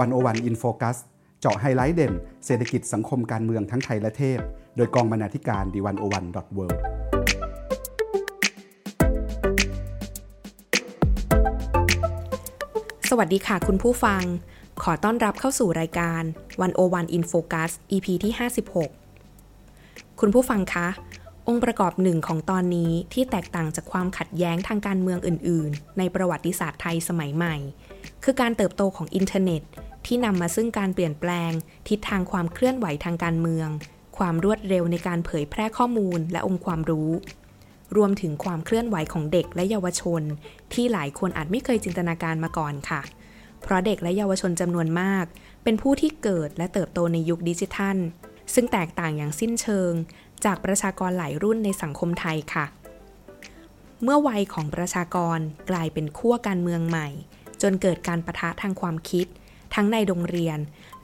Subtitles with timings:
[0.00, 0.96] One O One In Focus
[1.40, 2.12] เจาะไฮไลท์เด่น
[2.46, 4.38] เศรษฐกิจสังคมการเมืองทั้งไทยและเทศ
[4.76, 6.66] โดยกองบรรณาธิการ The One O One dot World
[13.10, 14.22] สวัสดีค่ะคุณผู้ฟัง
[14.82, 16.22] ขอต้อนรับเข้าสู่รายการ
[16.60, 18.32] วันโอวันอินโฟคัส EP ที่
[19.46, 20.88] 56 คุณผู้ฟังคะ
[21.48, 27.56] องค์ประกอบหนึ่งของตอนนี้ที่แตกต่างจากความขัดแย้งทางการเมืองอื่น ๆ ในประวัติศาสตร์ไทยสมัยใหม่
[28.24, 29.62] คือการเติบโตของอินเทอร์เน็ต
[30.06, 31.50] ที่นำมาซึ่งการเปลี่ยนแปลง
[31.88, 33.68] ทิศทางความเคลื่อนไหวทางการเมือง
[34.18, 37.10] ความรวดเร็วในการเผยแพร่ข้อมูลและองค์ความรู้
[37.96, 40.22] รวมถึงความเคลื่อนไหวของเด็กและเยาวชน
[40.72, 43.02] ที่หลายคนอาจไม่เคยจินตนาการมาก่อนค่ะ
[43.62, 45.24] เพราะเด็กและเยาวชนจำนวนมาก
[45.64, 47.96] เป็นผู้ที่เกิดและเติบโตในยุคดิจิทัล
[48.54, 49.92] ซึ่งแตกต่างอย่างสิ้นเชิง
[50.44, 52.66] จากประชากรหลายรุ่นในสังคมไทยค่ะ
[54.02, 55.38] เมื่อวัยของประชากร
[55.70, 57.08] กลายเป็นขั้วการเมืองใหม่
[57.62, 59.26] จนเกิดการประทะทางความคิด
[59.74, 60.58] ทั้งในโรงเรียน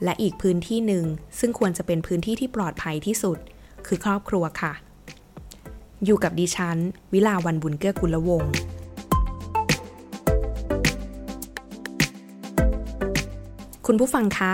[0.04, 1.04] และอีกพื้นที่หนึ่ง
[1.38, 3.38] ซึ่งควรจะเป็นพื้นที่ที่ปลอดภัยที่สุด
[3.86, 4.72] คือครอบครัวค่ะ
[6.04, 6.78] อยู่กับดิฉัน
[7.12, 8.52] วิลาวันบุญเกื้อกุลวงศ์
[13.86, 14.52] คุณผู้ฟังคะ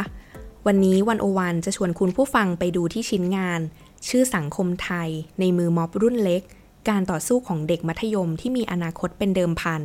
[0.69, 3.61] วันนี้วันโอวันจะชวนคุณผู้ฟังไปดูที่ชิ้นงาน
[4.09, 5.09] ชื่อสังคมไทย
[5.41, 6.43] ในมือม็อบรุ่นเล็ก
[6.89, 9.83] การต่อสู้ของเด็กมัธยมที่มีอนาคตเป็นเดิมพัน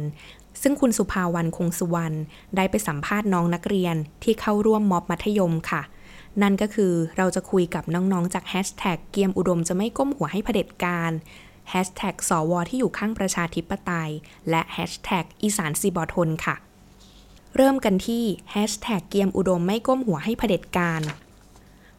[0.62, 2.18] ซึ่งคุณสุภาวันคงสุวรรณ
[2.56, 5.82] ได้ไปสัมภาษณ์น้องนักเรียนที่เข้าร่วมม็อบมัธยมค่ะ
[6.42, 11.12] นั่นก็คือเราจะคุยกับน้องๆจากแฮชแท็กเกียมอุดมจะไม่ก้มหัวให้เผด็จการ
[11.70, 14.12] แฮชแท็กสวที่อยู่ข้างประชาธิปไตย
[14.50, 16.56] และแฮชแท็กอีสานสิบ่ทนค่ะ
[17.56, 21.02] เริ่มกันที่แฮชแท็กเกียมอุดมไม่ก้มหัวให้เผด็จการ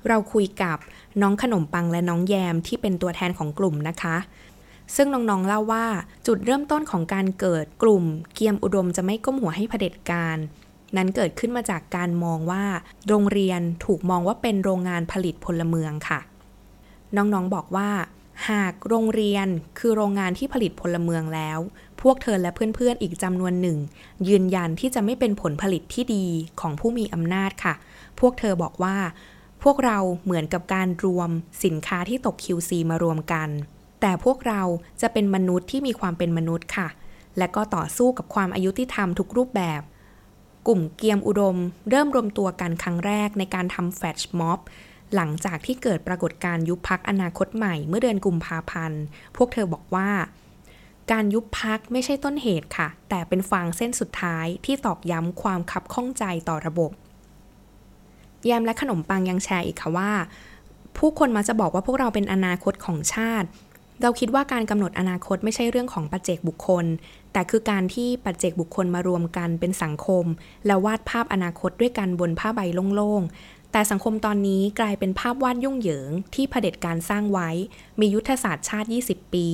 [0.09, 0.79] เราคุยกับ
[1.21, 4.17] น้องขนมปังและน้องแยมที่เป็นตัวแทนของกลุ่มนะคะ
[4.97, 5.87] ซึ่งน้องๆเล่าว่า
[6.27, 10.37] จุดเริ่มต้นของการเกิดกลุ่ม เกียมอุดมจะไม่ก้มหัวให้เผด็จการ
[10.97, 12.65] นั้นเกิดขึ้นมาจากการมองว่า
[13.09, 16.21] โรงเรียนถูกมองว่าเป็นโรงงานผลิตพลเมืองค่ะ
[17.17, 17.91] น้องๆบอกว่า
[18.51, 19.47] หากโรงเรียน
[19.79, 21.59] คือโรงงานที่ผลิตพลเมืองแล้ว
[22.03, 23.79] พวกเธอและเพื่อนๆ อีกจำนวนหนึ่ง
[24.29, 26.27] ยืนยันที่จะไม่เป็นผลผลิตที่ดี
[26.61, 27.75] ของผู้มีอำนาจค่ะ
[28.21, 28.97] พวกเธอบอกว่า
[29.63, 31.31] พวกเราเหมือนกับการรวม
[31.65, 33.49] สินค้าที่ตก QC มารวมกัน
[34.01, 34.63] แต่พวกเรา
[35.01, 36.89] จะเป็นมนุษย์ที่มีความเป็นมนุษย์ค่ะ
[37.39, 39.81] และก็ต่อสู้กับความอายุที่ทำทุกรูปแบบ
[40.69, 41.57] กลุ่มเกียมอุดม
[41.91, 44.59] เริ่มรวมตัวกันครั้งแรกในการทำแฟชม็อบ
[45.15, 49.03] หลังจากที่เกิดปรากฏการยุบพักอนาคตใหม่เมื่อเดือนกุมภาพันธ์
[49.37, 50.09] พวกเธอบอกว่า
[51.13, 56.91] การยุบพักไม่ใช่ต้นเหตุค่ะ แต่เป็นฟางเส้นสุดท้ายที่ตอกย้ำความคับข้องใจต่อระบบ
[58.45, 60.11] แยมและขนมปังยังแชร์อีกค่ะว่า
[60.97, 63.49] ผู้คนมาจะบอกว่าพวกเราเป็นอนาคตของชาติ
[64.03, 66.85] เราคิดว่าการกำหนดอนาคตไม่ใช่เรื่องของปัจเจกบุคคล
[67.33, 70.25] แต่คือการที่ปัจเจกบุคคลมารวมกันเป็นสังคม
[70.67, 72.61] แล้ววาดภาพอนาคตด้วยกันบนผ้าใบ
[72.95, 77.51] โล่งๆ แต่สังคมตอนนี้กลายเป็นภาพวาดยุ่งเหยิง ที่เผด็จการสร้างไว้
[78.01, 79.47] มียุทธศาสตร์ชาติ 20 ปี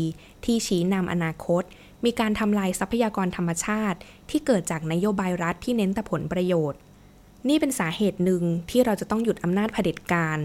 [0.45, 1.63] ที่ชี้นำอนาคต
[2.05, 3.99] มีการทำลายทรัพยากรธรรมชาติ
[4.31, 6.81] ที่เกิดจากนโยบายรัฐที่เน้นแต่ผลประโยชน์
[7.49, 10.39] นี่เป็นสาเหตุหนึ่งที่เราจะต้องหยุดอำนาจเผด็จการ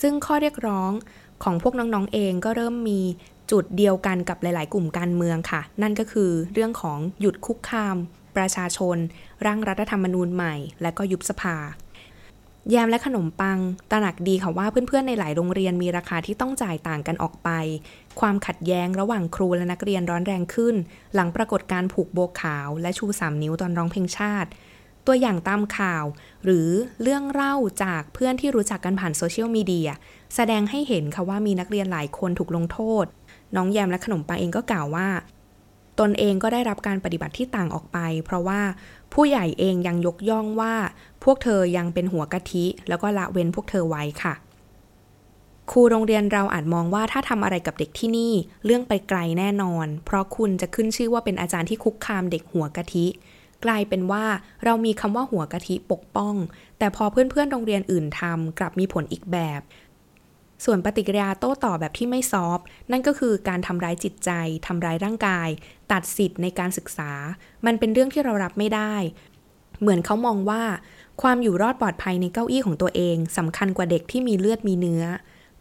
[0.00, 0.92] ซึ่งข้อเรียกร้อง
[1.44, 3.00] ของพวกน้องๆเองก็เริ่มมี
[3.50, 7.96] จุดเดียวกันกับหลาย ๆ กลุ่มการเมืองค่ะ นั่นก็คือเรื่องของหยุดคุกคาม
[8.36, 8.96] ประชาชน
[9.46, 11.56] ร่างรัฐธรรมนูญใหม่ และก็ยุบสภา
[12.70, 13.58] แยมและขนมปัง
[13.90, 17.48] ตระหนักดีค่ะว่าเพื่อนๆในหลายโรงเรียนมีราคาที่ต้องจ่ายต่างกันออกไป
[18.20, 20.74] ความขัดแย้งระหว่างครูและนักเรียนร้อนแรงขึ้น
[21.14, 24.50] หลังปรากฏการผูกโบขาว และชูสามนิ้วตอนร้องเพลงชาติ
[25.06, 26.04] ตัวอย่างตามข่าว
[26.44, 26.68] หรือ
[27.02, 29.90] เรื่องเล่าจากเพื่อนที่รู้จักกันผ่านโซเชียลมีเดีย
[30.34, 33.04] แสดงให้เห็นค่ะว่ามีนักเรียนหลายคนถูกลงโทษ
[33.56, 35.08] น้องแยมและขนมปังเองก็กล่าวว่า
[36.00, 38.60] ตนเองก็ได้รับการปฏิบัติที่ต่างออกไป เพราะว่า
[39.12, 40.74] ผู้ใหญ่เองยังยกย่องว่า
[41.24, 44.34] พวกเธอยังเป็นหัวกะทิ แล้วก็ละเว้นพวกเธอไว้ค่ะ
[45.70, 48.32] ครูโรงเรียนเราอาจมองว่าถ้าทำอะไรกับเด็กที่นี่
[48.64, 53.06] เรื่องไปไกลแน่นอน เพราะคุณจะขึ้นชื่อว่าเป็นอาจารย์ที่คุกคามเด็กหัวกะทิ
[53.64, 54.24] กลายเป็นว่า
[54.64, 56.34] เรามีคำว่าหัวกะทิปกป้อง
[56.78, 59.60] แต่พอเพื่อนๆโรงเรียนอื่นทำกลับมีผลอีกแบบ
[60.64, 62.58] ส่วนปฏิกิริยาโต้ตอบแบบที่ไม่ซอฟ
[62.90, 64.30] นั่นก็คือการทำร้ายจิตใจ
[64.66, 65.48] ทำร้ายร่างกาย
[65.92, 67.10] ตัดสิทธิ์ในการศึกษา
[67.66, 68.94] มันเป็นเรื่องที่เรารับไม่ได้
[69.80, 70.62] เหมือนเขามองว่า
[71.22, 75.04] ความอยู่รอดปลอดภัยในเก้าอี้ของตัวเองสำคัญกว่าเด็กที่มีเลือดมีเนื้อ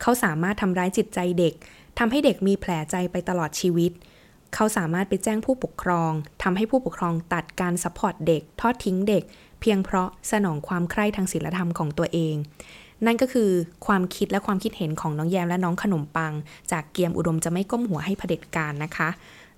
[0.02, 1.54] เขาสามารถทำร้ายจิตใจเด็ก
[2.00, 3.92] ทำให้เด็กมีแผลใจไปตลอดชีวิต
[4.54, 6.12] เขาสามารถไปแจ้งผู้ปกครอง
[6.44, 9.24] ทำให้ผู้ปกครองตัดการ support เด็ก ทอดทิ้งเด็ก
[9.62, 12.36] เพียงเพราะสนองความใคร่ทางศีลธรรมของตัวเอง
[13.06, 13.50] นั่นก็คือ
[13.88, 16.34] ความคิดและความคิดเห็นของน้องแยมและน้องขนมปัง
[16.72, 19.10] จากเกียมอุดมจะไม่ก้มหัวให้เผด็จการนะคะ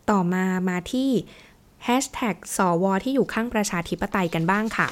[0.10, 1.10] ต่อมามาที่
[1.84, 4.88] แฮชแท็กสวที่อยู่ข้างประชาธิปไตยกันบ้างค่ะ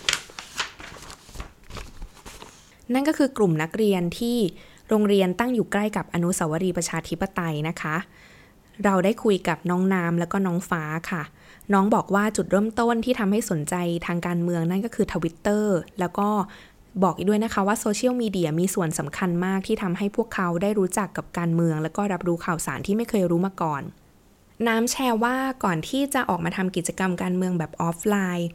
[2.94, 4.38] นั่นก็คือกลุ่มนักเรียนที่
[4.90, 7.96] โรงเรียนตั้งอยู่ใกล้กับอนุสาวรีย์ประชาธิปไตยนะคะ
[8.84, 11.24] เราได้คุยกับน้องน้ำแล้วก็น้องฟ้าค่ะ
[11.74, 13.76] น้องบอกว่าจุดเริ่มต้นที่ทำให้สนใจ
[14.08, 16.30] ทางการเมืองนั่นก็คือทวิตเตอร์แล้วก็
[17.04, 23.82] บอกอีกด้วยนะคะว่าโซเชียลมีเดียมีส่วนสำคัญมากที่ทำให้พวกเขาได้รู้จักกับการเมือง แล้วก็รับรู้ข่าวสารที่ไม่เคยรู้มาก่อน
[24.68, 28.48] น้ำแชร์ว่าก่อนที่จะออกมาทำกิจกรรมการเมืองแบบออฟไลน์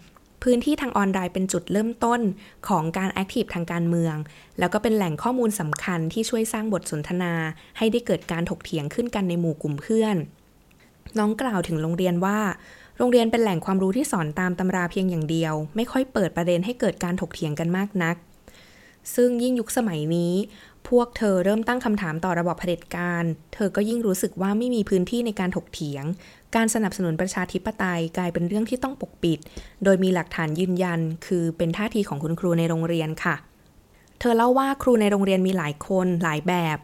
[0.43, 2.21] พื้นที่ทางออนไลน์เป็นจุดเริ่มต้น
[2.69, 4.17] ของการแอคทีฟทางการเมือง
[4.59, 7.35] แล้วก็เป็นแหล่งข้อมูลสำคัญที่ช่วยสร้างบทสนทนา
[7.79, 10.17] ให้ได้เกิดการถกเถียงขึ้นกันในหมู่กลุ่มเพื่อน
[11.19, 12.39] น้องกล่าวถึงโรงเรียนว่า
[12.99, 18.17] โรงเรียนเป็นแหล่งความรู้ที่สอนตามตำราเพียงอย่างเดียว ไม่ค่อยเปิดประเด็นให้เกิดการถกเถียงกันมากนัก
[19.15, 20.35] ซึ่งยิ่งยุคสมัยนี้
[20.89, 26.05] พวกเธอเริ่มตั้งคำถามต่อระบบเผด็จการ เธอก็ยิ่งรู้สึกว่าไม่มีพื้นที่ในการถกเถียง
[26.57, 29.39] การสนับสนุนประชาธิปไตยกลายเป็นเรื่องที่ต้องปกปิด
[29.85, 33.37] โดยมีหลักฐานยืนยัน คือเป็นท่าทีของคุณครูในโรงเรียนค่ะ
[34.21, 36.79] เธอเล่าว่าครูในโรงเรียนมีหลายคนหลายแบบ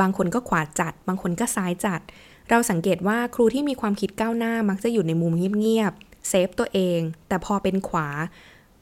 [0.00, 2.00] บางคนก็ขวาจัด บางคนก็ซ้ายจัด
[2.50, 8.08] เราสังเกตว่าครูที่มีความคิดก้าวหน้ามักจะอยู่ในมุมเงียบๆเซฟตัวเอง แต่พอเป็นขวา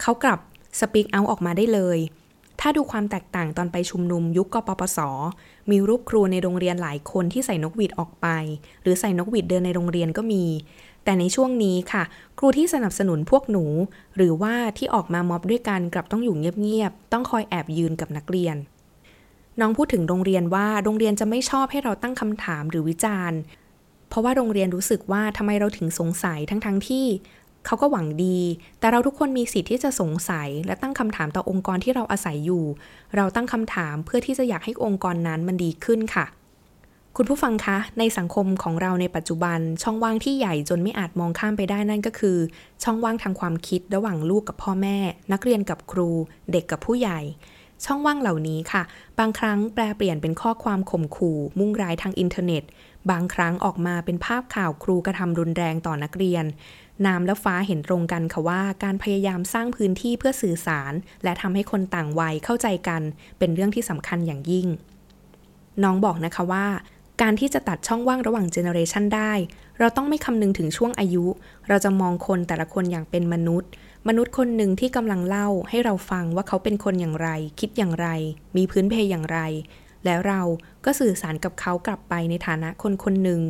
[0.03, 0.39] เขากลับ
[0.81, 1.99] สปีกเอาออกมาได้เลย
[2.61, 4.99] ถ้าดูความแตกต่างตอนไปชุมนุมยุคกปปส
[5.71, 8.27] มีรูปครูในโรงเรียนหลายคนที่ใส่นกหวีดออกไป
[8.83, 10.45] หรือใส่นกหวีดเดินในโรงเรียนก็มี
[11.05, 12.03] แต่ในช่วงนี้ค่ะ
[12.39, 13.65] ครูที่สนับสนุนพวกหนู
[14.17, 18.57] หรือว่าที่ออกมาม็อบด้วยกันกลับต้องอยู่เงียบๆต้องคอยแอบยืนกับนักเรียน
[19.61, 23.39] น้องพูดถึงโรงเรียนว่าโรงเรียนจะไม่ชอบให้เราตั้งคำถามหรือวิจารณ์
[24.09, 27.07] เพราะว่าโรงเรียนรู้สึกว่าทำไมเราถึงสงสัยทั้งๆทที่
[27.67, 28.39] เขาก็หวังดี
[28.81, 32.65] แต่เราทุกคนมีสิทธิ์ที่จะสงสัย และตั้งคำถามต่อองค์กรที่เราอาศัยอยู่
[33.17, 36.27] เราตั้งคำถามเพื่อที่จะอยากให้องค์กรนั้นมันดีขึ้นค่ะ
[37.17, 42.39] คุณผู้ฟังคะ ในสังคมของเราในปัจจุบัน ช่องว่างที่ใหญ่จนไม่อาจมองข้ามไปได้นั่นก็คือ
[42.83, 44.97] ช่องว่างทางความคิดระหว่างลูกกับพ่อแม่
[45.33, 46.11] นักเรียนกับครู
[46.53, 47.21] เด็กกับผู้ใหญ่
[47.85, 48.83] ช่องว่างเหล่านี้ค่ะ
[49.19, 52.63] บางครั้งแปลเปลี่ยนเป็นข้อความข่มขู่ มุ่งร้ายทางอินเทอร์เน็ต
[53.11, 56.45] บางครั้งออกมาเป็นภาพข่าวครูกระทำรุนแรงต่อนักเรียน
[57.07, 60.93] น้ำและฟ้าเห็นตรงกันค่ะว่า การพยายามสร้างพื้นที่เพื่อสื่อสาร
[61.25, 63.03] และทำให้คนต่างวัยเข้าใจกัน
[63.39, 64.69] เป็นเรื่องที่สำคัญอย่างยิ่ง
[65.83, 66.67] น้องบอกนะคะว่า
[67.23, 69.33] การที่จะตัดช่องว่างระหว่าง generation ได้
[69.79, 71.25] เราต้องไม่คำนึงถึงช่วงอายุ
[71.69, 73.71] เราจะมองคนแต่ละคนอย่างเป็นมนุษย์
[74.09, 77.29] มนุษย์คนหนึ่งที่กำลังเล่าให้เราฟังว่าเขาเป็นคนอย่างไร
[77.61, 78.09] คิดอย่างไร
[78.57, 79.39] มีพื้นเพอย่างไร
[80.05, 80.43] แล้วเรา
[80.85, 83.41] ก็สื่อสารกับเขากลับไปในฐานะคนคนหนึ่ง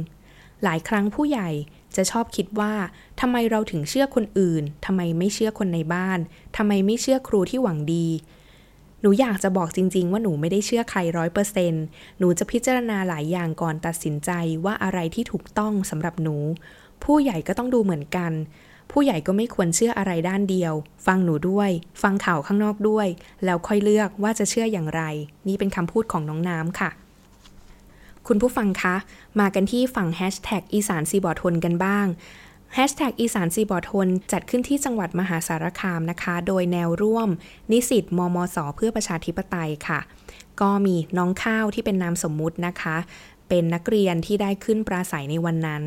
[0.62, 1.50] หลายครั้งผู้ใหญ่
[1.96, 2.72] จะชอบคิดว่า
[3.20, 6.18] ทำไมเราถึงเชื่อคนอื่นทำไมไม่เชื่อคนในบ้าน
[6.56, 8.06] ทำไมไม่เชื่อครูที่หวังดี
[9.04, 11.84] หนูอยากจะบอกจริง ๆ ว่าหนูไม่ได้เชื่อใครร้อยเปอร์เซนต์
[12.18, 14.30] หนูจะพิจารณาหลายอย่างก่อนตัดสินใจ
[14.64, 16.36] ว่าอะไรที่ถูกต้องสำหรับหนู
[17.04, 18.32] ผู้ใหญ่ก็ต้องดูเหมือนกัน
[18.90, 20.74] ผู้ใหญ่ก็ไม่ควรเชื่ออะไรด้านเดียว
[21.06, 21.70] ฟังหนูด้วย
[22.02, 23.06] ฟังข่าวข้างนอกด้วย
[23.44, 25.02] แล้วค่อยเลือกว่าจะเชื่ออย่างไร
[25.48, 26.90] นี่เป็นคำพูดของน้องน้ำค่ะ
[28.26, 28.96] คุณผู้ฟังคะ
[29.40, 32.06] มากันที่ฝั่งแฮชแท็กอีสานซีบอร์ทนกันบ้าง
[32.76, 37.28] แฮชแท็กอีสานสิบ่ทนจัดขึ้นที่จังหวัดมหาสารคามนะคะ โดยแนวร่วม
[37.72, 40.00] นิสิตมมส เพื่อประชาธิปไตยค่ะ
[40.60, 42.96] ก็มีน้องข้าวที่เป็นนามสมมุตินะคะ
[43.48, 45.82] เป็นนักเรียนที่ได้ขึ้นปราศรัยในวันนั้น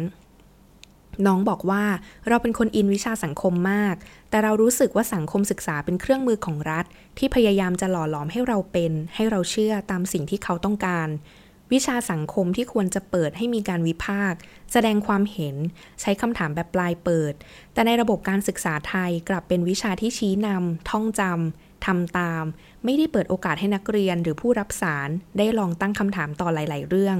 [1.26, 1.84] น้องบอกว่า
[2.28, 3.96] เราเป็นคนอินวิชาสังคมมาก
[4.30, 6.86] แต่เรารู้สึกว่าสังคมศึกษาเป็นเครื่องมือของรัฐ
[7.18, 11.08] ที่พยายามจะหล่อหลอมให้เราเป็น ให้เราเชื่อตามสิ่งที่เขาต้องการ
[11.74, 14.40] วิชาสังคมที่ควรจะเปิดให้มีการวิพากษ์
[14.72, 15.56] แสดงความเห็น
[16.02, 17.34] ใช้คำถามแบบปลายเปิด
[17.74, 22.44] แต่ในระบบการศึกษาไทยกลับเป็นวิชาที่ชี้นำท่องจำทำตาม
[22.86, 27.18] ไม่ได้เปิดโอกาสให้นักเรียนหรือผู้รับสารได้ลองตั้งคำถามต่อหลาย ๆ เรื่อง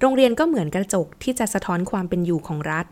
[0.00, 2.86] โรงเรียนก็เหมือนกระจกที่จะสะท้อนความเป็นอยู่ของรัฐ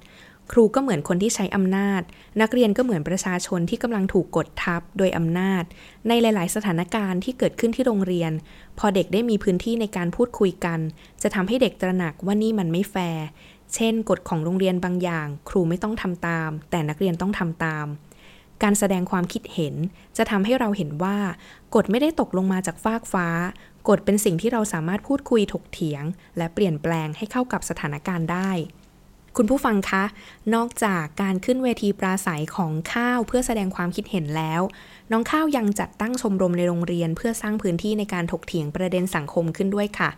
[0.53, 2.03] ครูก็เหมือนคนที่ใช้อำนาจ
[2.41, 5.65] นักเรียนก็เหมือนประชาชนที่กำลังถูกกดทับโดยอำนาจ
[6.09, 8.33] ในหลาย ๆ สถานการณ์ที่เกิดขึ้นที่โรงเรียน
[8.79, 10.79] พอเด็กได้มีพื้นที่ในการพูดคุยกัน
[11.23, 13.25] จะทำให้เด็กตระหนักว่านี่มันไม่แฟร์
[13.75, 17.87] เช่น กฎของโรงเรียนบางอย่าง ครูไม่ต้องทำตาม แต่นักเรียนต้องทำตาม
[18.63, 19.75] การแสดงความคิดเห็น
[20.17, 21.19] จะทำให้เราเห็นว่า
[21.75, 23.29] กฎไม่ได้ตกลงมาจากฟากฟ้า
[23.89, 26.05] กฎเป็นสิ่งที่เราสามารถพูดคุยถกเถียง
[26.37, 28.51] และเปลี่ยนแปลงให้เข้ากับสถานการณ์ได้
[29.39, 30.05] คุณผู้ฟังคะ
[30.55, 34.61] นอกจากการขึ้นเวทีปราศัยของข้าวเพื่อแสดงความคิดเห็นแล้ว
[35.13, 40.11] น้องข้าวยังจัดตั้งชมรมในโรงเรียน เพื่อสร้างพื้นที่ในการถกเถียงประเด็นสังคมขึ้นด้วยค่ะ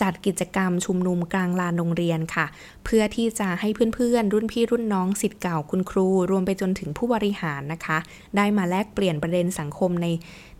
[0.00, 2.46] จัดกิจกรรมชุมนุมกลางลานโรงเรียนค่ะ
[2.84, 7.98] เพื่อที่จะให้เพื่อนๆ รุ่นพี่รุ่นน้องสิทธิ์เก่าคุณครู รวมไปจนถึงผู้บริหารนะคะ
[8.36, 10.06] ได้มาแลกเปลี่ยนประเด็นสังคมใน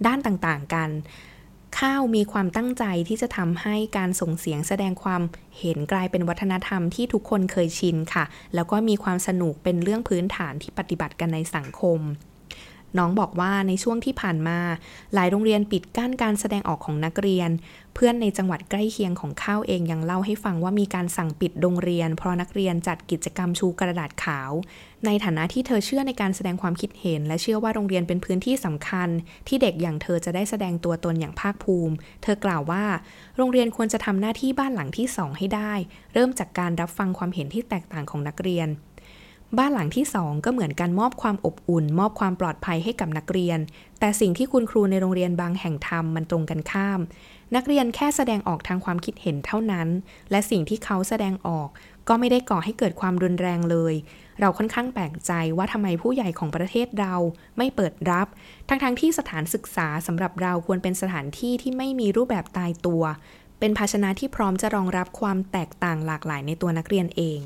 [0.06, 0.90] ด้านต่างๆ กัน
[1.78, 5.22] ข้าวมีความตั้งใจที่จะทำให้การส่งเสียงแสดงความ
[5.58, 8.24] เห็นกลายเป็นวัฒนธรรมที่ทุกคนเคยชินค่ะ
[8.54, 12.00] แล้วก็มีความสนุกเป็นเรื่องพื้นฐานที่ปฏิบัติกันในสังคม
[12.98, 14.58] น้องบอกว่าในช่วงที่ผ่านมา
[15.14, 17.50] หลายโรงเรียนปิดกั้นการแสดงออกของนักเรียน
[17.94, 24.50] เพื่อนในจังหวัดใกล้เคียงของข้าวเองยังเล่าให้ฟังว่ามีการสั่งปิดโรงเรียน เพราะนักเรียนจัดกิจกรรมชูกระดาษขาว
[25.06, 29.08] ในฐานะที่เธอเชื่อในการแสดงความคิดเห็น และเชื่อว่าโรงเรียนเป็นพื้นที่สำคัญ
[29.48, 32.84] ที่เด็กอย่างเธอจะได้แสดงตัวตนอย่างภาคภูมิ เธอกล่าวว่า
[33.36, 35.72] โรงเรียนควรจะทำหน้าที่บ้านหลังที่สองให้ได้
[36.14, 38.68] เริ่มจากการรับฟังความเห็นที่แตกต่างของนักเรียน
[39.58, 43.58] บ้านหลังที่สองก็เหมือนการมอบความอบอุ่น มอบความปลอดภัยให้กับนักเรียน
[44.00, 47.00] แต่สิ่งที่คุณครูในโรงเรียนบางแห่งทำมันตรงกันข้าม
[47.56, 49.88] นักเรียนแค่แสดงออกทางความคิดเห็นเท่านั้น
[50.30, 51.68] และสิ่งที่เขาแสดงออก
[52.08, 53.94] ก็ไม่ได้ก่อให้เกิดความรุนแรงเลย
[54.40, 57.14] เราค่อนข้างแปลกใจว่าทำไมผู้ใหญ่ของประเทศเรา
[57.58, 58.26] ไม่เปิดรับ
[58.68, 63.02] ทั้งๆทที่สถานศึกษาสำหรับเราควรเป็นสถานที่ที่ไม่มีรูปแบบตายตัว
[63.58, 67.38] เป็นภาชนะที่พร้อมจะรองรับความแตกต่างหลากหลายในตัวนักเรียนเอง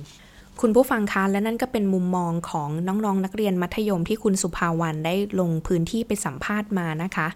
[0.62, 7.28] คุณผู้ฟังคะและนั่นก็เป็นมุมมองของน้องๆนนักเรียนมัธยมที่คุณสุภาวันได้ลงพื้นที่ไปสัมภาษณ์มานะคะ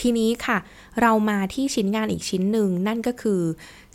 [0.00, 0.58] ทีนี้ค่ะ
[1.00, 3.42] เรามาที่ชิ้นงานอีกชิ้นหนึ่งนั่นก็คือ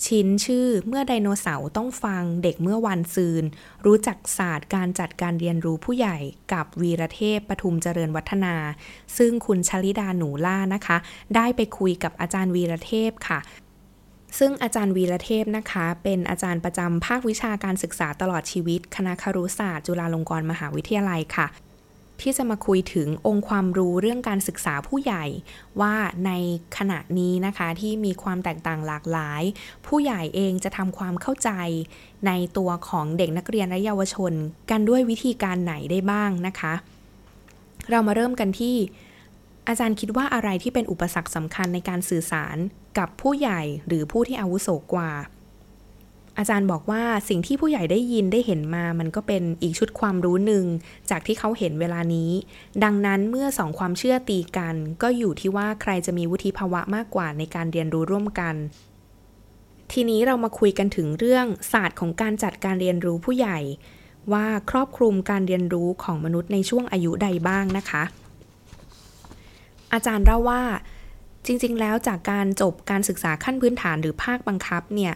[0.07, 3.43] ชิ้นชื่อเมื่อไดโนเสาร์ต้องฟังเด็กเมื่อวันซืน
[3.86, 6.17] รู้จักศาสตร์การจัดการเรียนรู้ผู้ใหญ่
[6.53, 8.55] กับวีรเทพปทุมเจริญวัฒนา
[9.17, 10.98] ซึ่งคุณชลิดาหนูล่านะคะ
[11.36, 13.39] ได้ไปคุยกับอาจารย์วีรเทพค่ะ
[14.39, 21.48] ซึ่งอาจารย์วีระเทพนะคะ เป็นอาจารย์ประจำภาควิชาการศึกษาตลอดชีวิต คณะครุศาสตร์ จุฬาลงกรณ์มหาวิทยาลัยค่ะ
[22.22, 25.25] ที่จะมาคุยถึงองค์ความรู้เรื่องการศึกษาผู้ใหญ่
[25.81, 26.31] ว่าใน
[26.77, 29.43] ขณะนี้นะคะที่มีความแตกต่างหลากหลาย
[29.88, 31.51] ผู้ใหญ่เองจะทำความเข้าใจ
[32.27, 34.34] ในตัวของเด็กนักเรียนและเยาวชน
[34.72, 36.74] กันด้วยวิธีการไหนได้บ้างนะคะ
[37.89, 38.75] เรามาเริ่มกันที่
[39.67, 42.57] อาจารย์คิดว่าอะไรที่เป็นอุปสรรคสำคัญในการสื่อสาร
[42.97, 45.12] กับผู้ใหญ่หรือผู้ที่อาวุโสกว่า
[46.38, 50.65] อาจารย์บอกว่าสิ่งที่ผู้ใหญ่ได้ยินได้เห็นมา มันก็เป็นอีกชุดความรู้หนึ่ง
[51.09, 52.31] จากที่เขาเห็นเวลานี้
[52.83, 58.55] ดังนั้นเมื่อสองความเชื่อตีกัน ก็อยู่ที่ว่าใครจะมีวุฒิภาวะมากกว่าในการเรียนรู้ร่วมกัน
[59.91, 63.59] ทีนี้เรามาคุยกันถึงเรื่องศาสตร์ของการจัดการเรียนรู้ผู้ใหญ่
[64.33, 68.03] ว่าครอบคลุมการเรียนรู้ของมนุษย์ในช่วงอายุใดบ้างนะคะ
[69.94, 70.62] อาจารย์เล่าว่า
[71.46, 75.15] จริง ๆ แล้วจากการจบการศึกษาขั้นพื้นฐานหรือภาคบังคับเนี่ย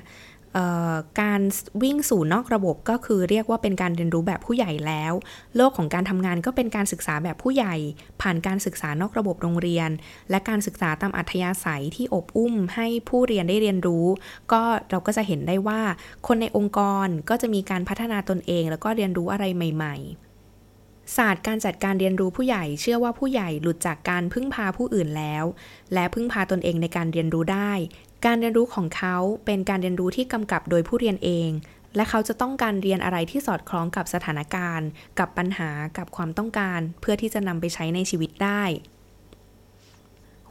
[1.22, 1.42] การ
[1.84, 5.14] วิ่งสู่นอกระบบก็คือเรียกว่าเป็นการเรียนรู้แบบผู้ใหญ่แล้ว
[5.56, 7.76] โลกของการทำงานก็เป็นการศึกษาแบบผู้ใหญ่
[8.22, 9.90] ผ่านการศึกษานอกระบบโรงเรียน
[10.30, 14.06] และการศึกษาตามอัธยาศัยที่อบอุ้มให้ผู้เรียนได้เรียนรู้
[14.52, 15.82] ก็เราก็จะเห็นได้ว่า
[16.28, 20.31] คนในองค์กรก็จะมีการพัฒนาตนเอง แล้วก็เรียนรู้อะไรใหม่ ๆ
[21.18, 25.44] ศาสตร์การจัดการเรียนรู้ผู้ใหญ่เชื่อว่าผู้ใหญ่หลุดจากการพึ่งพาผู้อื่นแล้ว
[25.94, 27.72] และพึ่งพาตนเองในการเรียนรู้ได้
[28.26, 29.16] การเรียนรู้ของเขา
[29.46, 31.50] เป็นการเรียนรู้ที่กำกับโดยผู้เรียนเอง
[31.96, 34.88] และเขาจะต้องการเรียนอะไรที่สอดคล้องกับสถานการณ์
[35.20, 38.64] กับปัญหากับความต้องการ เพื่อที่จะนำไปใช้ในชีวิตได้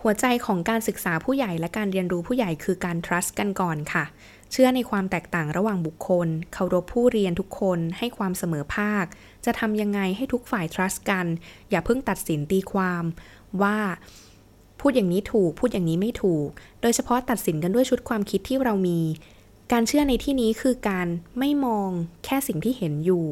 [0.03, 4.05] หัวใจของการศึกษาผู้ใหญ่และการเรียนรู้ผู้ใหญ่คือการ trust กันก่อนค่ะ
[4.53, 9.05] เชื่อในความแตกต่างระหว่างบุคคล เคารพผู้เรียนทุกคน ให้ความเสมอภาค
[9.45, 11.27] จะทำยังไงให้ทุกฝ่าย trust กัน
[11.71, 13.05] อย่าเพิ่งตัดสินตีความ
[13.63, 13.79] ว่า
[14.81, 16.49] พูดอย่างนี้ถูก พูดอย่างนี้ไม่ถูก
[16.83, 19.01] โดยเฉพาะตัดสินกันด้วยชุดความคิดที่เรามี
[19.73, 21.91] การเชื่อในที่นี้คือการไม่มอง
[22.25, 23.25] แค่สิ่งที่เห็นอยู่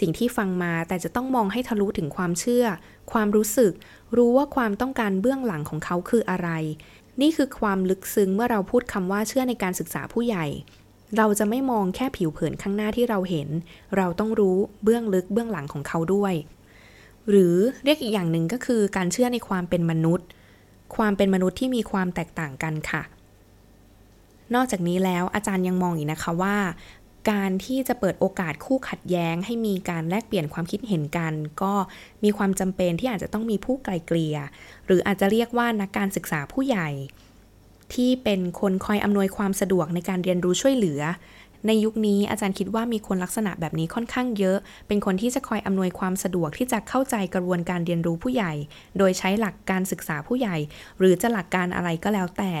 [0.00, 2.64] สิ่งที่ฟังมาแต่จะต้องมองให้ทะลุถึงความเชื่อ
[3.12, 3.72] ความรู้สึก
[4.16, 6.48] รู้ว่าความต้องการเบื้องหลังของเขาคืออะไร
[7.20, 10.46] นี่คือความลึกซึ้งเมื่อเราพูดคำว่าเชื่อในการศึกษาผู้ใหญ่
[11.16, 13.48] เราจะไม่มองแค่ผิวเผินข้างหน้าที่เราเห็น
[13.96, 16.34] เราต้องรู้เบื้องลึกเบื้องหลังของเขาด้วย
[17.30, 20.26] หรือเรียกอีกอย่างหนึ่งก็คือการเชื่อในความเป็นมนุษย์
[20.96, 23.02] ความเป็นมนุษย์ที่มีความแตกต่างกันค่ะ
[24.54, 26.56] นอกจากนี้แล้วอาจารย์ยังมองอีกนะคะว่า
[27.30, 31.32] การที่จะเปิดโอกาสคู่ขัดแย้ง ให้มีการแลกเปลี่ยนความคิดเห็นกัน
[31.62, 31.72] ก็
[32.24, 34.36] มีความจำเป็นที่อาจจะต้องมีผู้ไกลเกลี่ย
[34.86, 36.88] หรืออาจจะเรียกว่านักการศึกษาผู้ใหญ่
[37.94, 41.02] ที่เป็นคนคอยอำนวยความสะดวกในการเรียนรู้ช่วยเหลือ
[41.66, 48.52] ในยุคนี้อาจารย์คิดว่ามีคนลักษณะแบบนี้ค่อนข้างเยอะ เป็นคนที่จะคอยอำนวยความสะดวกที่จะเข้าใจกระบวนการเรียนรู้ผู้ใหญ่
[48.98, 50.56] โดยใช้หลักการศึกษาผู้ใหญ่
[50.98, 52.52] หรือจะหลักการอะไรก็แล้วแต่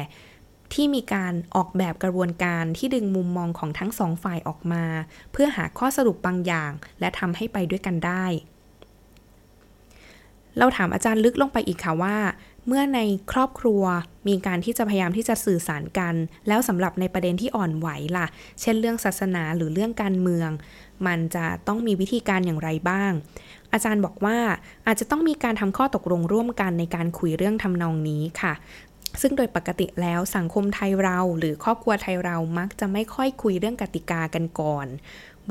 [0.74, 4.84] ที่มีการออกแบบกระบวนการที่ดึงมุมมองของทั้งสองฝ่ายออกมา
[5.32, 8.24] เพื่อหาข้อสรุปบางอย่าง และทำให้ไปด้วยกันได้
[10.58, 12.16] เราถามอาจารย์ลึกลงไปอีกค่ะว่า
[12.66, 13.00] เมื่อใน
[13.32, 13.82] ครอบครัว
[14.28, 16.14] มีการที่จะพยายามที่จะสื่อสารกัน
[16.48, 18.26] แล้วสำหรับในประเด็นที่อ่อนไหวล่ะ
[18.60, 20.50] เช่นเรื่องศาสนาหรือเรื่องการเมือง
[21.06, 23.12] มันจะต้องมีวิธีการอย่างไรบ้าง
[23.72, 24.38] อาจารย์บอกว่า
[24.86, 28.54] อาจจะต้องมีการทำข้อตกลงร่วมกันในการคุยเรื่องทำนองนี้ค่ะ
[29.20, 34.86] ซึ่งโดยปกติแล้วสังคมไทยเรา หรือครอบครัวไทยเรามักจะไม่ค่อยคุยเรื่องกติกากันก่อน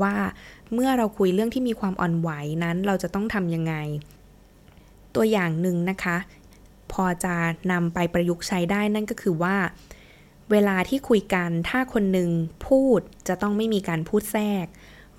[0.01, 0.15] ว่า
[0.74, 2.29] เมื่อเราคุยเรื่องที่มีความอ่อนไหว
[2.63, 3.75] นั้นเราจะต้องทำยังไง
[5.15, 6.17] ตัวอย่างหนึ่งนะคะ
[6.92, 7.36] พอจะ
[7.72, 9.58] นำไปประยุกต์ใช้ได้นั่นก็คือว่า
[10.51, 12.30] เวลาที่คุยกันถ้าคนหนึ่ง
[12.68, 14.65] พูดจะต้องไม่มีการพูดแทรก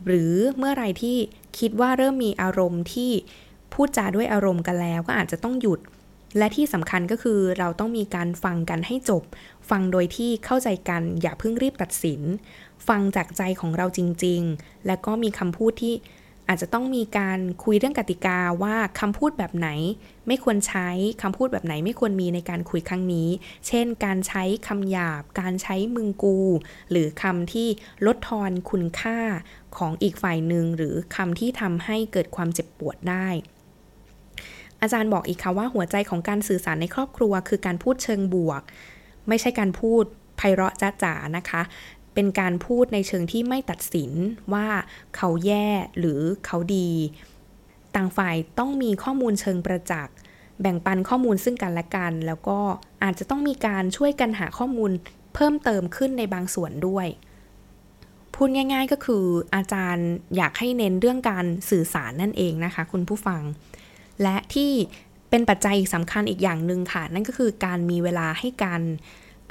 [0.07, 1.17] หรือเมื่อไรที่
[1.59, 3.13] คิดว่าเริ่มมีอารมณ์ที่
[3.73, 5.81] พูดจาด้วยอารมณ์กันแล้วก็อาจจะต้องหยุด
[6.39, 9.23] และที่สำคัญก็คือเราต้องมีการฟังกันให้จบ
[9.71, 12.21] ฟังโดยที่เข้าใจกันอย่าเพิ่งรีบตัดสิน
[12.89, 15.95] ฟังจากใจของเราจริง ๆ และก็มีคำพูดที่
[16.49, 19.69] อาจจะต้องมีการคุยเรื่องกติกาว่าคำพูดแบบไหน
[20.27, 20.89] ไม่ควรใช้
[21.23, 23.29] คำพูดแบบไหนไม่ควรมีในการคุยครั้งนี้
[23.67, 26.39] เช่น การใช้คำหยาบ การใช้มึงกู
[26.91, 27.69] หรือคำที่
[28.07, 29.19] ลดทอนคุณค่า
[29.77, 33.29] ของอีกฝ่ายหนึ่งหรือคำที่ทำให้เกิดความเจ็บปวดได้
[34.81, 38.63] อาจารย์บอกอีกค่ะว่าหัวใจของการสื่อสารในครอบครัว คือการพูดเชิงบวก
[39.29, 40.05] ไม่ใช่การพูด
[40.37, 41.63] ไพเราะจ้าจ๋านะคะ
[42.17, 44.13] เป็นการพูดในเชิงที่ไม่ตัดสิน
[44.53, 44.67] ว่า
[45.17, 45.69] เขาแย่
[45.99, 46.91] หรือเขาดี
[47.95, 50.15] ต่างฝ่ายต้องมีข้อมูลเชิงประจักษ์
[50.61, 52.59] แบ่งปันข้อมูลซึ่งกันและกัน แล้วก็
[53.03, 54.91] อาจจะต้องมีการช่วยกันหาข้อมูล
[55.35, 57.07] เพิ่มเติมขึ้นในบางส่วนด้วย
[58.35, 63.43] พูดง่าย ๆก็คืออาจารย์อยากให้เน้นเรื่องการสื่อสารนั่นเองนะคะ คุณผู้ฟัง
[64.23, 64.71] และที่
[65.31, 68.83] เป็นปัจจัยสำคัญอีกอย่างหนึ่งค่ะ นั่นก็คือการมีเวลาให้กัน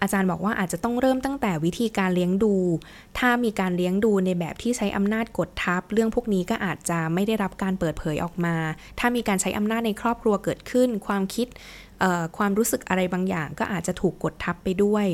[0.01, 2.55] อาจารย์บอกว่าอาจจะต้องเริ่มตั้งแต่วิธีการเลี้ยงดู
[3.17, 8.55] ถ้ามีการเลี้ยงดูในแบบที่ใช้อำนาจกดทับ เรื่องพวกนี้ก็อาจจะไม่ได้รับการเปิดเผยออกมา
[8.99, 11.47] ถ้ามีการใช้อำนาจในครอบครัวเกิดขึ้น ความคิด
[12.37, 15.05] ความรู้สึกอะไรบางอย่าง ก็อาจจะถูกกดทับไปด้วย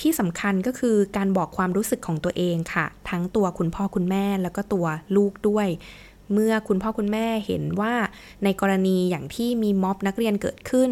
[0.00, 5.68] ที่สำคัญก็คือการบอกความรู้สึกของตัวเองค่ะ ทั้งตัวคุณพ่อคุณแม่แล้วก็ตัวลูกด้วย
[6.32, 7.94] เมื่อคุณพ่อคุณแม่เห็นว่า
[8.44, 10.90] ในกรณีอย่างที่มีม็อบนักเรียนเกิดขึ้น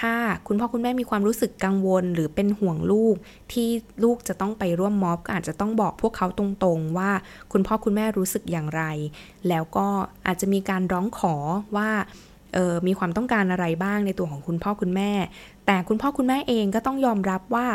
[0.00, 0.14] ถ้า
[0.46, 3.14] คุณพ่อคุณแม่มีความรู้สึกกังวล หรือเป็นห่วงลูก
[3.52, 3.68] ที่
[4.04, 7.10] ลูกจะต้องไปร่วมม็อบก็อาจจะต้องบอกพวกเขาตรงๆ ว่า
[7.52, 8.82] คุณพ่อคุณแม่รู้สึกอย่างไร
[9.48, 9.86] แล้วก็
[10.26, 11.34] อาจจะมีการร้องขอ
[11.76, 11.90] ว่า
[12.56, 15.10] ออมีความต้องการอะไรบ้างในตัวของคุณพ่อคุณแม่
[15.66, 17.66] แต่คุณพ่อคุณแม่เองก็ต้องยอมรับว่า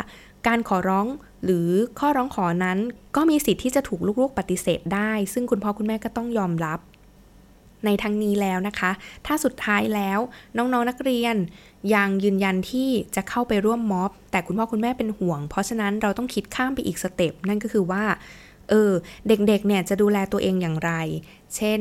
[0.46, 1.06] การขอร้อง
[1.44, 2.78] หรือข้อร้องขอนั้น
[3.16, 6.78] ก็มีสิทธิ์ที่จะถูกลูกๆปฏิเสธได้ ซึ่งคุณพ่อคุณแม่ก็ต้องยอมรับ
[7.86, 8.90] ในทั้งนี้แล้วนะคะ
[9.26, 10.18] ถ้าสุดท้ายแล้ว
[10.56, 11.36] น้องๆนนักเรียน
[11.94, 18.04] ยังยืนยันที่จะเข้าไปร่วมม็อบ แต่คุณพ่อคุณแม่เป็นห่วง เพราะฉะนั้นเราต้องคิดข้ามไปอีกสเต็ปนั่นก็คือว่า
[18.70, 18.92] เออ
[19.28, 20.92] เด็กๆเนี่ยจะดูแลตัวเองอย่างไร
[21.56, 21.80] เช่น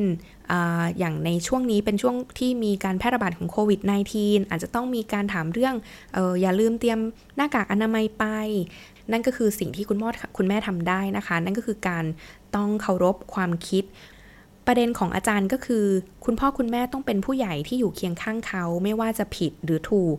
[0.52, 0.54] อ
[1.00, 3.80] อย่างในช่วงนี้เป็นช่วงที่มีการแพร่ระบาดของโควิด
[4.16, 5.76] -19 อาจจะต้องมีการถามเรื่อง
[6.16, 7.00] อออย่าลืมเตรียม
[7.36, 8.26] หน้ากากอนามัยไป
[9.12, 12.06] นั่นก็คือสิ่งที่คุณพ่อคุณแม่ทำได้นะคะ นั่นก็คือการ
[12.56, 13.84] ต้องเคารพความคิด
[14.68, 15.86] ประเด็นของอาจารย์ก็คือ
[16.26, 20.16] คุณพ่อคุณแม่ต้องเป็นผู้ใหญ่ที่อยู่เคียงข้างเขาไม่ว่าจะผิดหรือถูก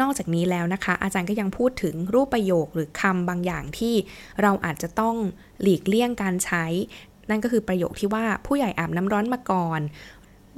[0.00, 3.94] นอกจากนี้แล้วนะคะ อาจารย์ก็ยังพูดถึงรูปประโยคหรือคำบางอย่างที่
[4.42, 5.16] เราอาจจะต้อง
[5.62, 6.64] หลีกเลี่ยงการใช้
[7.30, 9.80] นั่นก็คือประโยคที่ว่าผู้ใหญ่อาบน้ำร้อนมาก่อน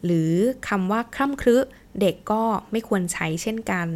[0.04, 0.32] หรือ
[0.68, 1.56] คำว่าคร่ำครึ
[2.00, 3.86] เด็กก็ไม่ควรใช้เช่นกัน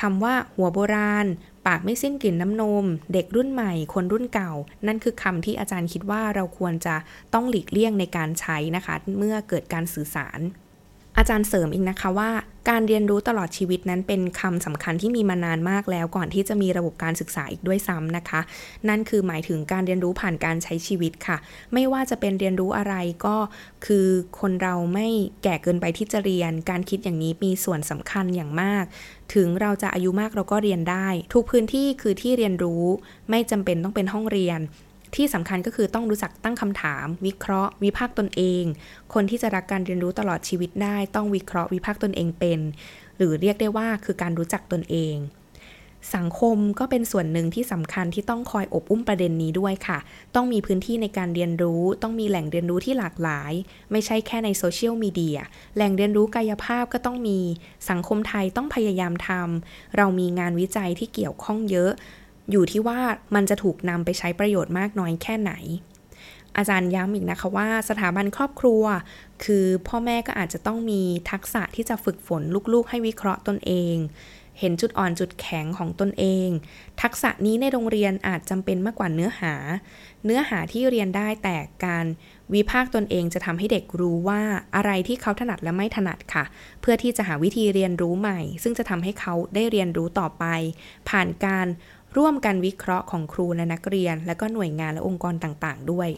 [0.00, 1.26] คำว่าหัวโบราณ
[1.66, 4.52] ปากไม่สิ้นกลิ่นน้ำนม เด็กรุ่นใหม่ คนรุ่นเก่า
[4.86, 6.94] นั่นคือคำที่อาจารย์คิดว่าเราควรจะ
[7.34, 10.40] ต้องหลีกเลี่ยงในการใช้นะคะ เมื่อเกิดการสื่อสาร
[11.18, 12.30] อาจารย์เสริมอีกนะคะว่า
[12.70, 18.40] การเรียนรู้ตลอดชีวิตนั้นเป็นคำสำคัญที่มีมานานมากแล้วก่อนที่จะมีระบบการศึกษาอีกด้วยซ้ำนะคะ
[18.88, 21.36] นั่นคือหมายถึงการเรียนรู้ผ่านการใช้ชีวิตค่ะ
[21.74, 22.94] ไม่ว่าจะเป็นเรียนรู้อะไร
[23.26, 23.36] ก็
[23.86, 24.06] คือ
[24.40, 25.08] คนเราไม่
[25.42, 28.84] แก่เกินไปที่จะเรียน การคิดอย่างนี้มีส่วนสำคัญอย่างมาก
[29.34, 32.84] ถึงเราจะอายุมากเราก็เรียนได้ ทุกพื้นที่คือที่เรียนรู้
[33.30, 34.60] ไม่จำเป็นต้องเป็นห้องเรียน
[35.16, 38.64] ที่สำคัญก็คือต้องรู้จักตั้งคำถาม วิเคราะห์ วิพากษ์ตนเอง
[39.14, 42.60] คนที่จะรักการเรียนรู้ตลอดชีวิตได้ ต้องวิเคราะห์วิพากษ์ตนเองเป็น
[43.16, 45.16] หรือเรียกได้ว่าคือการรู้จักตนเอง
[46.16, 49.98] สังคมก็เป็นส่วนหนึ่งที่สำคัญที่ต้องคอยอบอุ้มประเด็นนี้ด้วยค่ะ
[50.34, 53.52] ต้องมีพื้นที่ในการเรียนรู้ ต้องมีแหล่งเรียนรู้ที่หลากหลาย
[53.92, 55.38] ไม่ใช่แค่ในโซเชียลมีเดีย
[55.76, 57.38] แหล่งเรียนรู้กายภาพก็ต้องมี
[57.90, 61.92] สังคมไทยต้องพยายามทำเรามีงานวิจัยที่เกี่ยวข้องเยอะ
[62.50, 62.98] อยู่ที่ว่า
[63.34, 65.52] มันจะถูกนำไปใช้ประโยชน์มากน้อยแค่ไหน
[66.56, 68.84] อาจารย์ย้ำอีกนะคะว่าสถาบันครอบครัว
[69.44, 73.96] คือพ่อแม่ก็อาจจะต้องมีทักษะที่จะฝึกฝนลูกๆ ให้วิเคราะห์ตนเอง
[74.60, 76.48] เห็นจุดอ่อนจุดแข็งของตนเอง
[77.02, 79.54] ทักษะนี้ในโรงเรียนอาจจำเป็นมากกว่าเนื้อหา
[80.24, 82.06] เนื้อหาที่เรียนได้แต่การ
[82.54, 84.42] วิพากษ์ตนเองจะทำให้เด็กรู้ว่า
[84.76, 86.44] อะไรที่เขาถนัดและไม่ถนัดค่ะ
[86.80, 90.44] เพื่อที่จะหาวิธีเรียนรู้ใหม่ ซึ่งจะทำให้เขาได้เรียนรู้ต่อไป
[91.08, 91.66] ผ่านการ
[92.16, 96.08] ร่วมกันวิเคราะห์ของครูและนักเรียน และก็หน่วยงานและองค์กรต่างๆ ด้วย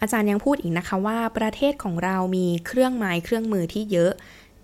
[0.00, 4.12] อาจารย์ยังพูดอีกนะคะว่า ประเทศของเรามีเครื่องไม้เครื่องมือที่เยอะ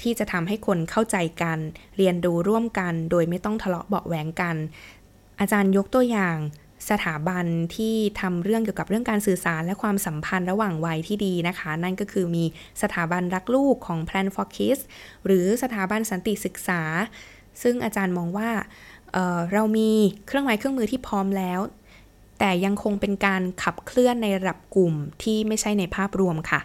[0.03, 1.59] ที่จะทำให้คนเข้าใจกัน
[1.97, 4.57] เรียนรู้ร่วมกัน โดยไม่ต้องทะเลาะเบาแหวงกัน
[5.41, 6.37] อาจารย์ยกตัวอย่าง
[6.91, 12.45] สถาบันที่ทำเรื่องเกี่ยวกับเรื่องการสื่อสารและความสัมพันธ์ระหว่างวัยที่ดีนะคะ นั่นก็คือมี
[12.83, 14.83] สถาบันรักลูกของ Plan for Kids
[15.27, 16.83] หรือสถาบันสันติศึกษา
[17.63, 18.51] ซึ่งอาจารย์มองว่า
[19.13, 19.91] เเรามี
[20.27, 21.61] เครื่องไม้เครื่องมือที่พร้อมแล้ว
[22.39, 26.61] แต่ยังคงเป็นการขับเคลื่อนในระดับกลุ่มที่ไม่ใช่ในภาพรวมค่ะ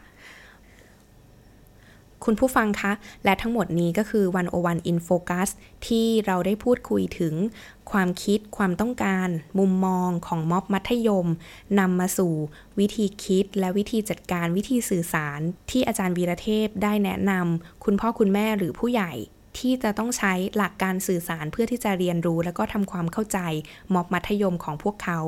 [2.28, 2.92] คุณผู้ฟังคะ
[3.26, 4.26] และทั้งหมดนี้ก็คือ
[4.58, 5.50] 101 in focus
[5.88, 7.34] ที่เราได้พูดคุยถึง
[7.92, 9.28] ความคิดความต้องการ
[9.60, 11.28] มุมมองของม็อบมัธยม
[11.80, 12.34] นำมาสู่
[12.80, 15.40] วิธีคิดและวิธีจัดการวิธีสื่อสาร
[15.72, 19.12] ที่อาจารย์วีระเทพได้แนะนำคุณพ่อคุณแม่หรือผู้ใหญ่
[19.60, 23.40] ที่จะต้องใช้หลักการสื่อสารเพื่อที่จะเรียนรู้ และก็ทำความเข้าใจ
[23.94, 25.20] ม็อบมัธยมของพวกเขา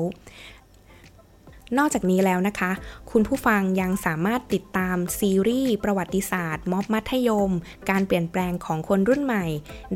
[1.78, 2.70] นอกจากนี้แล้วนะคะ
[3.10, 7.52] คุณผู้ฟังยังสามารถติดตามซีรีส์ประวัติศาสตร์ ม็อบมัธยม
[7.90, 9.46] การเปลี่ยนแปลงของคนรุ่นใหม่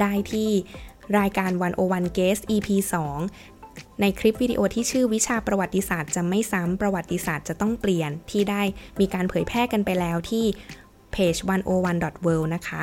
[0.01, 0.51] ได้ที่
[1.19, 2.69] รายการวันโอวันเกส EP
[3.35, 8.62] 2 ในคลิปวิดีโอที่ชื่อวิชาประวัติศาสตร์จะไม่ซ้ำประวัติศาสตร์จะต้องเปลี่ยนที่ได้
[9.01, 10.45] มีการเผยแพร่กันไปแล้วที่
[11.12, 11.37] เพจ
[11.85, 12.83] 101.world นะคะ